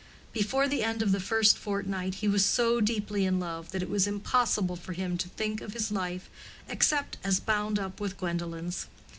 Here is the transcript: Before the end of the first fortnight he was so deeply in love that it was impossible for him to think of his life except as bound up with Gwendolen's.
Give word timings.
Before 0.33 0.67
the 0.67 0.81
end 0.83 1.03
of 1.03 1.11
the 1.11 1.19
first 1.19 1.59
fortnight 1.59 2.15
he 2.15 2.27
was 2.27 2.43
so 2.43 2.81
deeply 2.81 3.23
in 3.23 3.39
love 3.39 3.69
that 3.69 3.83
it 3.83 3.87
was 3.87 4.07
impossible 4.07 4.75
for 4.75 4.93
him 4.93 5.15
to 5.19 5.29
think 5.29 5.61
of 5.61 5.73
his 5.73 5.91
life 5.91 6.27
except 6.67 7.17
as 7.23 7.39
bound 7.39 7.77
up 7.77 7.99
with 7.99 8.17
Gwendolen's. 8.17 8.87